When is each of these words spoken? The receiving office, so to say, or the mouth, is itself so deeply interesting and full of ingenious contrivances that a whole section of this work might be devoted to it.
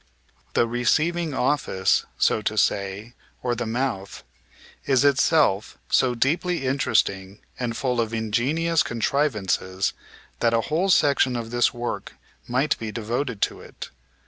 The 0.55 0.65
receiving 0.65 1.35
office, 1.35 2.07
so 2.17 2.41
to 2.41 2.57
say, 2.57 3.13
or 3.43 3.53
the 3.53 3.67
mouth, 3.67 4.23
is 4.87 5.05
itself 5.05 5.77
so 5.91 6.15
deeply 6.15 6.65
interesting 6.65 7.37
and 7.59 7.77
full 7.77 8.01
of 8.01 8.11
ingenious 8.11 8.81
contrivances 8.81 9.93
that 10.39 10.55
a 10.55 10.61
whole 10.71 10.89
section 10.89 11.35
of 11.35 11.51
this 11.51 11.71
work 11.71 12.15
might 12.47 12.79
be 12.79 12.91
devoted 12.91 13.43
to 13.43 13.61
it. 13.61 13.91